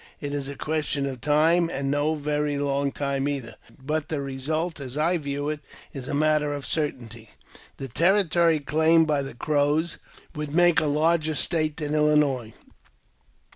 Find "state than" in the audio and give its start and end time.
11.35-11.93